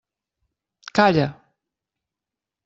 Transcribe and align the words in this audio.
Calla! 0.95 1.27